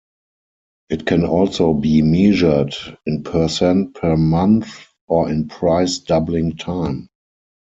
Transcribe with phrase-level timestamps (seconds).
[0.89, 2.73] It can also be measured
[3.05, 4.73] in percent per month
[5.05, 7.07] or in price doubling time.